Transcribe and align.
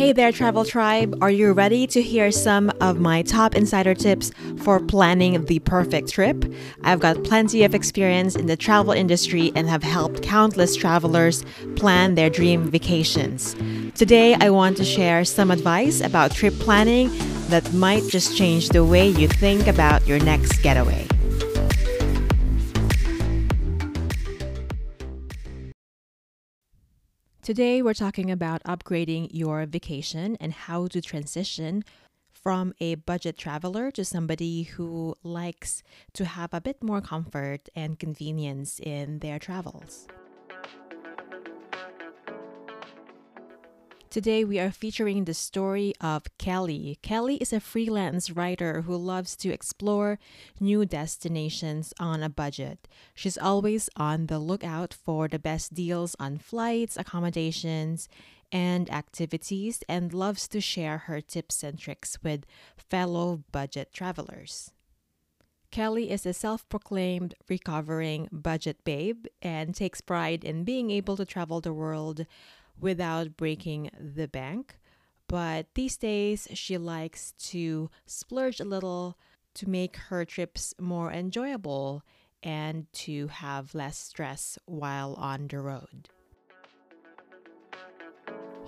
Hey 0.00 0.12
there, 0.12 0.32
Travel 0.32 0.64
Tribe. 0.64 1.14
Are 1.20 1.30
you 1.30 1.52
ready 1.52 1.86
to 1.88 2.00
hear 2.00 2.30
some 2.30 2.72
of 2.80 2.98
my 2.98 3.20
top 3.20 3.54
insider 3.54 3.94
tips 3.94 4.32
for 4.56 4.80
planning 4.80 5.44
the 5.44 5.58
perfect 5.58 6.08
trip? 6.08 6.42
I've 6.82 7.00
got 7.00 7.22
plenty 7.22 7.64
of 7.64 7.74
experience 7.74 8.34
in 8.34 8.46
the 8.46 8.56
travel 8.56 8.94
industry 8.94 9.52
and 9.54 9.68
have 9.68 9.82
helped 9.82 10.22
countless 10.22 10.74
travelers 10.74 11.44
plan 11.76 12.14
their 12.14 12.30
dream 12.30 12.70
vacations. 12.70 13.54
Today, 13.94 14.36
I 14.40 14.48
want 14.48 14.78
to 14.78 14.86
share 14.86 15.22
some 15.26 15.50
advice 15.50 16.00
about 16.00 16.30
trip 16.30 16.54
planning 16.54 17.10
that 17.48 17.70
might 17.74 18.04
just 18.08 18.34
change 18.34 18.70
the 18.70 18.82
way 18.82 19.06
you 19.06 19.28
think 19.28 19.66
about 19.66 20.06
your 20.06 20.18
next 20.18 20.62
getaway. 20.62 21.06
Today, 27.42 27.80
we're 27.80 27.94
talking 27.94 28.30
about 28.30 28.62
upgrading 28.64 29.28
your 29.32 29.64
vacation 29.64 30.36
and 30.40 30.52
how 30.52 30.88
to 30.88 31.00
transition 31.00 31.84
from 32.30 32.74
a 32.80 32.96
budget 32.96 33.38
traveler 33.38 33.90
to 33.92 34.04
somebody 34.04 34.64
who 34.64 35.14
likes 35.22 35.82
to 36.12 36.26
have 36.26 36.52
a 36.52 36.60
bit 36.60 36.82
more 36.82 37.00
comfort 37.00 37.70
and 37.74 37.98
convenience 37.98 38.78
in 38.78 39.20
their 39.20 39.38
travels. 39.38 40.06
Today, 44.10 44.42
we 44.42 44.58
are 44.58 44.72
featuring 44.72 45.24
the 45.24 45.34
story 45.34 45.94
of 46.00 46.36
Kelly. 46.36 46.98
Kelly 47.00 47.36
is 47.36 47.52
a 47.52 47.60
freelance 47.60 48.28
writer 48.28 48.82
who 48.82 48.96
loves 48.96 49.36
to 49.36 49.52
explore 49.52 50.18
new 50.58 50.84
destinations 50.84 51.94
on 52.00 52.20
a 52.20 52.28
budget. 52.28 52.88
She's 53.14 53.38
always 53.38 53.88
on 53.94 54.26
the 54.26 54.40
lookout 54.40 54.92
for 54.92 55.28
the 55.28 55.38
best 55.38 55.74
deals 55.74 56.16
on 56.18 56.38
flights, 56.38 56.96
accommodations, 56.96 58.08
and 58.50 58.90
activities, 58.90 59.84
and 59.88 60.12
loves 60.12 60.48
to 60.48 60.60
share 60.60 60.98
her 61.06 61.20
tips 61.20 61.62
and 61.62 61.78
tricks 61.78 62.18
with 62.20 62.46
fellow 62.76 63.44
budget 63.52 63.92
travelers. 63.92 64.72
Kelly 65.70 66.10
is 66.10 66.26
a 66.26 66.32
self 66.32 66.68
proclaimed 66.68 67.36
recovering 67.48 68.28
budget 68.32 68.82
babe 68.82 69.26
and 69.40 69.72
takes 69.72 70.00
pride 70.00 70.42
in 70.42 70.64
being 70.64 70.90
able 70.90 71.16
to 71.16 71.24
travel 71.24 71.60
the 71.60 71.72
world 71.72 72.26
without 72.80 73.36
breaking 73.36 73.90
the 73.98 74.28
bank. 74.28 74.78
But 75.28 75.66
these 75.74 75.96
days, 75.96 76.48
she 76.54 76.76
likes 76.76 77.32
to 77.50 77.90
splurge 78.06 78.60
a 78.60 78.64
little 78.64 79.16
to 79.54 79.68
make 79.68 79.96
her 79.96 80.24
trips 80.24 80.74
more 80.80 81.12
enjoyable 81.12 82.02
and 82.42 82.90
to 82.92 83.28
have 83.28 83.74
less 83.74 83.98
stress 83.98 84.58
while 84.66 85.14
on 85.14 85.46
the 85.48 85.58
road. 85.58 86.08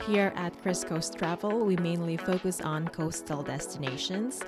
Here 0.07 0.33
at 0.35 0.61
Kriss 0.63 0.85
Coast 0.87 1.17
Travel, 1.17 1.65
we 1.65 1.77
mainly 1.77 2.17
focus 2.17 2.61
on 2.61 2.89
coastal 2.89 3.43
destinations 3.43 4.43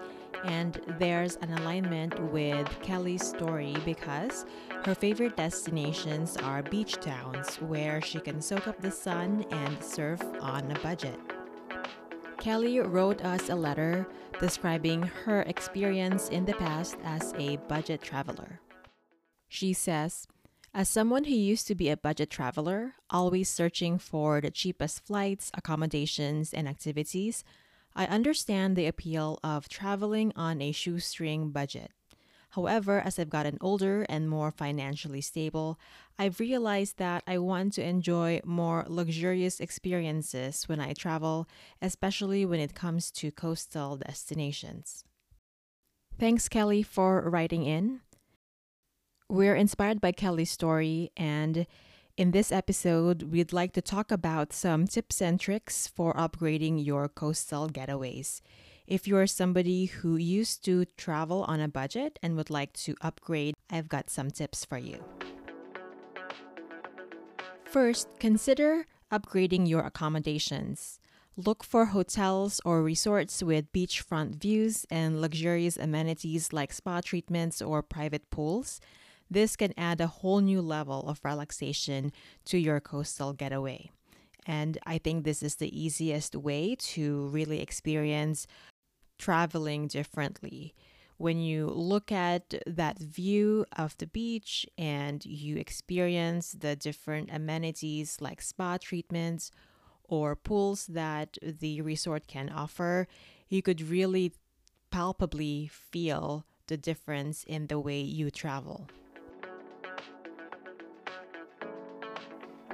and 0.44 0.80
there's 0.98 1.36
an 1.36 1.52
alignment 1.54 2.18
with 2.32 2.68
Kelly's 2.82 3.26
story 3.26 3.74
because 3.84 4.46
her 4.84 4.94
favorite 4.94 5.36
destinations 5.36 6.36
are 6.36 6.62
beach 6.62 6.94
towns 6.94 7.56
where 7.56 8.00
she 8.00 8.20
can 8.20 8.40
soak 8.40 8.68
up 8.68 8.80
the 8.80 8.90
sun 8.90 9.44
and 9.50 9.82
surf 9.82 10.20
on 10.40 10.70
a 10.70 10.78
budget. 10.80 11.18
Kelly 12.38 12.80
wrote 12.80 13.24
us 13.24 13.48
a 13.48 13.54
letter 13.54 14.06
describing 14.38 15.02
her 15.24 15.42
experience 15.42 16.28
in 16.28 16.44
the 16.44 16.54
past 16.54 16.96
as 17.04 17.32
a 17.38 17.56
budget 17.68 18.02
traveler. 18.02 18.60
She 19.48 19.72
says, 19.72 20.26
as 20.74 20.88
someone 20.88 21.24
who 21.24 21.34
used 21.34 21.68
to 21.68 21.74
be 21.76 21.88
a 21.88 21.96
budget 21.96 22.30
traveler, 22.30 22.94
always 23.08 23.48
searching 23.48 23.96
for 23.96 24.40
the 24.40 24.50
cheapest 24.50 25.06
flights, 25.06 25.50
accommodations, 25.54 26.52
and 26.52 26.68
activities, 26.68 27.44
I 27.96 28.06
understand 28.06 28.76
the 28.76 28.86
appeal 28.86 29.38
of 29.44 29.68
traveling 29.68 30.32
on 30.34 30.60
a 30.60 30.72
shoestring 30.72 31.50
budget. 31.50 31.92
However, 32.50 33.00
as 33.00 33.18
I've 33.18 33.30
gotten 33.30 33.58
older 33.60 34.06
and 34.08 34.30
more 34.30 34.52
financially 34.52 35.20
stable, 35.20 35.78
I've 36.18 36.38
realized 36.38 36.98
that 36.98 37.24
I 37.27 37.38
want 37.38 37.72
to 37.74 37.84
enjoy 37.84 38.40
more 38.44 38.84
luxurious 38.86 39.58
experiences 39.58 40.68
when 40.68 40.78
I 40.78 40.92
travel, 40.92 41.48
especially 41.83 42.46
when 42.46 42.60
it 42.60 42.74
comes 42.74 43.10
to 43.12 43.33
coastal 43.33 43.96
destinations. 43.96 45.04
Thanks, 46.16 46.48
Kelly, 46.48 46.84
for 46.84 47.28
writing 47.28 47.64
in. 47.64 48.00
We're 49.28 49.56
inspired 49.56 50.00
by 50.00 50.12
Kelly's 50.12 50.52
story 50.52 51.10
and 51.16 51.66
in 52.17 52.30
this 52.30 52.52
episode, 52.52 53.25
we'd 53.25 53.52
like 53.52 53.73
to 53.73 53.83
talk 53.83 54.13
about 54.13 54.52
some 54.52 54.86
tips 54.86 55.20
and 55.20 55.41
tricks 55.41 55.89
for 55.89 56.14
upgrading 56.14 56.85
your 56.85 57.08
coastal 57.08 57.69
getaways. 57.69 58.41
If 58.86 59.08
you're 59.08 59.27
somebody 59.27 59.86
who 59.86 60.17
used 60.17 60.64
to 60.67 60.85
travel 60.97 61.42
on 61.45 61.58
a 61.61 61.69
budget 61.69 62.19
and 62.23 62.36
would 62.36 62.51
like 62.51 62.73
to 62.85 62.95
upgrade, 63.01 63.55
I've 63.70 63.89
got 63.89 64.11
some 64.11 64.30
tips 64.30 64.64
for 64.64 64.79
you. 64.79 65.02
First, 67.64 68.08
consider 68.20 68.86
upgrading 69.11 69.69
your 69.69 69.81
accommodations. 69.81 71.01
Look 71.36 71.64
for 71.64 71.86
hotels 71.86 72.61
or 72.64 72.83
resorts 72.83 73.42
with 73.42 73.73
beachfront 73.73 74.36
views 74.36 74.86
and 74.89 75.20
luxurious 75.20 75.77
amenities 75.77 76.52
like 76.52 76.73
spa 76.73 77.01
treatments 77.01 77.61
or 77.61 77.83
private 77.83 78.31
pools. 78.31 78.81
This 79.34 79.56
can 79.56 79.74
add 79.77 80.00
a 80.00 80.06
whole 80.06 80.40
new 80.40 80.62
level 80.62 81.08
of 81.08 81.18
relaxation 81.24 82.12
to 82.45 82.56
your 82.56 82.78
coastal 82.78 83.33
getaway. 83.33 83.90
And 84.46 84.78
I 84.86 84.98
think 84.98 85.24
this 85.24 85.42
is 85.42 85.56
the 85.56 85.77
easiest 85.77 86.36
way 86.36 86.77
to 86.95 87.27
really 87.27 87.61
experience 87.61 88.46
traveling 89.18 89.89
differently. 89.89 90.72
When 91.17 91.40
you 91.40 91.67
look 91.67 92.12
at 92.12 92.55
that 92.64 93.00
view 93.00 93.67
of 93.77 93.96
the 93.98 94.06
beach 94.06 94.68
and 94.78 95.27
you 95.27 95.56
experience 95.56 96.52
the 96.52 96.77
different 96.77 97.28
amenities 97.33 98.18
like 98.20 98.40
spa 98.40 98.77
treatments 98.77 99.51
or 100.05 100.36
pools 100.36 100.86
that 100.86 101.39
the 101.42 101.80
resort 101.80 102.28
can 102.28 102.51
offer, 102.51 103.08
you 103.48 103.62
could 103.62 103.83
really 103.83 104.30
palpably 104.92 105.68
feel 105.72 106.45
the 106.68 106.77
difference 106.77 107.42
in 107.42 107.66
the 107.66 107.80
way 107.80 108.01
you 108.01 108.30
travel. 108.30 108.86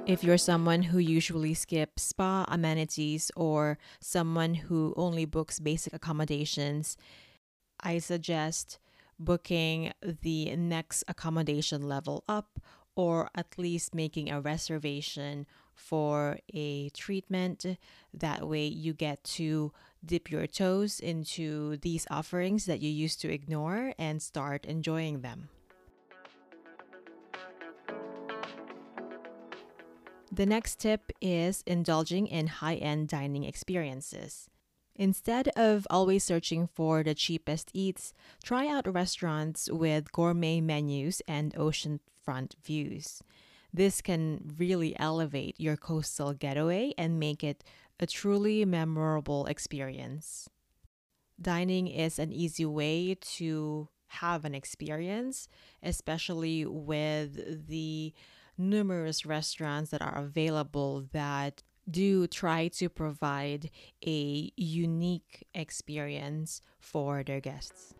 If 0.07 0.23
you're 0.23 0.37
someone 0.39 0.81
who 0.81 0.97
usually 0.97 1.53
skips 1.53 2.01
spa 2.01 2.43
amenities 2.47 3.31
or 3.35 3.77
someone 3.99 4.55
who 4.55 4.95
only 4.97 5.25
books 5.25 5.59
basic 5.59 5.93
accommodations, 5.93 6.97
I 7.79 7.99
suggest 7.99 8.79
booking 9.19 9.93
the 10.01 10.55
next 10.55 11.03
accommodation 11.07 11.87
level 11.87 12.23
up 12.27 12.59
or 12.95 13.29
at 13.35 13.57
least 13.57 13.93
making 13.93 14.31
a 14.31 14.41
reservation 14.41 15.45
for 15.75 16.39
a 16.51 16.89
treatment. 16.89 17.65
That 18.11 18.47
way, 18.47 18.65
you 18.65 18.93
get 18.93 19.23
to 19.35 19.71
dip 20.03 20.31
your 20.31 20.47
toes 20.47 20.99
into 20.99 21.77
these 21.77 22.07
offerings 22.09 22.65
that 22.65 22.81
you 22.81 22.89
used 22.89 23.21
to 23.21 23.31
ignore 23.31 23.93
and 23.99 24.19
start 24.21 24.65
enjoying 24.65 25.21
them. 25.21 25.49
The 30.33 30.45
next 30.45 30.79
tip 30.79 31.11
is 31.19 31.61
indulging 31.67 32.27
in 32.27 32.47
high 32.47 32.75
end 32.75 33.09
dining 33.09 33.43
experiences. 33.43 34.47
Instead 34.95 35.49
of 35.49 35.85
always 35.89 36.23
searching 36.23 36.67
for 36.67 37.03
the 37.03 37.13
cheapest 37.13 37.69
eats, 37.73 38.13
try 38.43 38.67
out 38.67 38.91
restaurants 38.93 39.69
with 39.69 40.11
gourmet 40.13 40.61
menus 40.61 41.21
and 41.27 41.53
oceanfront 41.55 42.53
views. 42.63 43.21
This 43.73 44.01
can 44.01 44.53
really 44.57 44.97
elevate 44.99 45.59
your 45.59 45.75
coastal 45.75 46.33
getaway 46.33 46.93
and 46.97 47.19
make 47.19 47.43
it 47.43 47.63
a 47.99 48.05
truly 48.05 48.63
memorable 48.63 49.45
experience. 49.47 50.49
Dining 51.41 51.87
is 51.87 52.19
an 52.19 52.31
easy 52.31 52.65
way 52.65 53.15
to 53.15 53.89
have 54.07 54.45
an 54.45 54.53
experience, 54.53 55.47
especially 55.81 56.65
with 56.65 57.67
the 57.67 58.13
numerous 58.61 59.25
restaurants 59.25 59.89
that 59.91 60.01
are 60.01 60.17
available 60.17 61.07
that 61.11 61.63
do 61.89 62.27
try 62.27 62.67
to 62.67 62.87
provide 62.87 63.69
a 64.05 64.51
unique 64.55 65.47
experience 65.53 66.61
for 66.79 67.23
their 67.23 67.39
guests. 67.39 67.93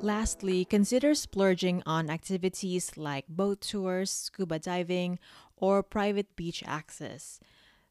Lastly, 0.00 0.64
consider 0.64 1.14
splurging 1.14 1.82
on 1.84 2.08
activities 2.08 2.96
like 2.96 3.28
boat 3.28 3.60
tours, 3.60 4.10
scuba 4.10 4.58
diving, 4.58 5.18
or 5.56 5.82
private 5.82 6.34
beach 6.36 6.64
access. 6.66 7.38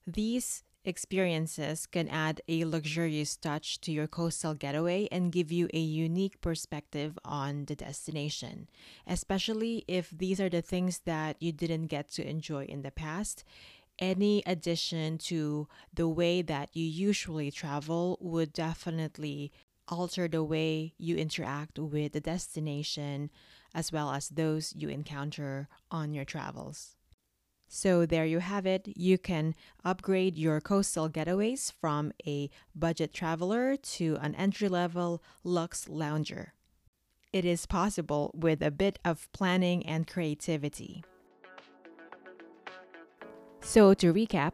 These 0.07 0.63
experiences 0.85 1.85
can 1.85 2.07
add 2.07 2.41
a 2.47 2.65
luxurious 2.65 3.35
touch 3.37 3.79
to 3.81 3.91
your 3.91 4.07
coastal 4.07 4.53
getaway 4.53 5.07
and 5.11 5.31
give 5.31 5.51
you 5.51 5.67
a 5.73 5.79
unique 5.79 6.41
perspective 6.41 7.17
on 7.25 7.65
the 7.65 7.75
destination, 7.75 8.69
especially 9.05 9.83
if 9.87 10.09
these 10.11 10.39
are 10.39 10.49
the 10.49 10.61
things 10.61 10.99
that 11.05 11.35
you 11.39 11.51
didn't 11.51 11.87
get 11.87 12.09
to 12.11 12.27
enjoy 12.27 12.65
in 12.65 12.81
the 12.81 12.91
past. 12.91 13.43
any 13.99 14.41
addition 14.45 15.17
to 15.17 15.67
the 15.93 16.07
way 16.07 16.41
that 16.41 16.69
you 16.73 16.85
usually 16.85 17.51
travel 17.51 18.17
would 18.21 18.53
definitely 18.53 19.51
alter 19.87 20.27
the 20.27 20.43
way 20.43 20.93
you 20.97 21.17
interact 21.17 21.77
with 21.77 22.13
the 22.13 22.21
destination 22.21 23.29
as 23.73 23.91
well 23.91 24.11
as 24.11 24.29
those 24.29 24.73
you 24.75 24.87
encounter 24.89 25.67
on 25.91 26.13
your 26.13 26.25
travels. 26.25 26.95
So, 27.71 28.07
there 28.07 28.25
you 28.25 28.39
have 28.39 28.65
it. 28.65 28.87
You 28.97 29.19
can 29.19 29.53
upgrade 29.85 30.39
your 30.39 30.59
coastal 30.59 31.07
getaways 31.07 31.71
from 31.71 32.11
a 32.25 32.49
budget 32.73 33.13
traveler 33.13 33.77
to 33.77 34.17
an 34.21 34.33
entry 34.33 34.67
level 34.67 35.21
luxe 35.43 35.87
lounger. 35.87 36.53
It 37.31 37.45
is 37.45 37.67
possible 37.67 38.31
with 38.33 38.63
a 38.63 38.71
bit 38.71 38.97
of 39.05 39.31
planning 39.33 39.85
and 39.85 40.07
creativity. 40.07 41.03
So, 43.61 43.93
to 43.93 44.11
recap, 44.11 44.53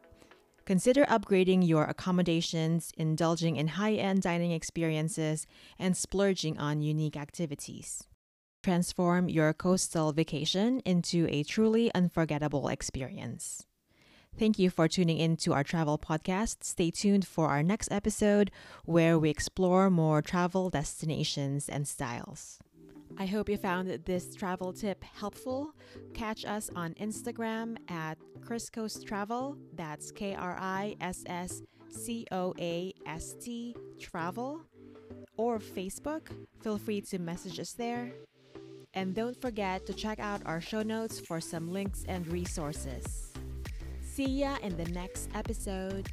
consider 0.66 1.06
upgrading 1.06 1.66
your 1.66 1.86
accommodations, 1.86 2.92
indulging 2.98 3.56
in 3.56 3.80
high 3.80 3.94
end 3.94 4.24
dining 4.24 4.52
experiences, 4.52 5.48
and 5.80 5.96
splurging 5.96 6.58
on 6.58 6.82
unique 6.82 7.16
activities. 7.16 8.10
Transform 8.66 9.30
your 9.30 9.54
coastal 9.54 10.12
vacation 10.12 10.80
into 10.86 11.28
a 11.30 11.44
truly 11.44 11.94
unforgettable 11.94 12.68
experience. 12.68 13.68
Thank 14.40 14.58
you 14.58 14.72
for 14.72 14.88
tuning 14.88 15.20
in 15.20 15.38
to 15.44 15.54
our 15.54 15.64
travel 15.64 16.00
podcast. 16.00 16.64
Stay 16.64 16.90
tuned 16.90 17.28
for 17.28 17.50
our 17.50 17.62
next 17.62 17.92
episode 17.92 18.50
where 18.84 19.20
we 19.20 19.30
explore 19.30 19.92
more 19.92 20.24
travel 20.24 20.72
destinations 20.72 21.70
and 21.70 21.88
styles. 21.88 22.58
I 23.20 23.28
hope 23.28 23.50
you 23.50 23.58
found 23.58 23.88
this 24.04 24.34
travel 24.34 24.74
tip 24.74 25.04
helpful. 25.04 25.76
Catch 26.16 26.44
us 26.44 26.72
on 26.76 26.96
Instagram 26.96 27.78
at 27.88 28.18
Kriss 28.40 28.72
Coast 28.72 29.06
Travel. 29.06 29.60
That's 29.76 30.10
K 30.10 30.34
R 30.34 30.58
I 30.60 30.96
S 31.00 31.24
S 31.28 31.62
C 31.90 32.26
O 32.32 32.52
A 32.60 32.92
S 33.06 33.36
T 33.40 33.76
Travel. 34.00 34.64
Or 35.38 35.60
Facebook. 35.60 36.30
Feel 36.64 36.80
free 36.80 37.02
to 37.02 37.20
message 37.20 37.60
us 37.60 37.74
there. 37.74 38.12
And 38.96 39.14
don't 39.14 39.40
forget 39.40 39.86
to 39.88 39.94
check 39.94 40.20
out 40.20 40.42
our 40.46 40.62
show 40.62 40.82
notes 40.82 41.20
for 41.20 41.42
some 41.42 41.72
links 41.72 42.06
and 42.08 42.26
resources. 42.28 43.34
See 44.02 44.26
ya 44.26 44.56
in 44.64 44.78
the 44.78 44.86
next 44.86 45.30
episode. 45.36 46.08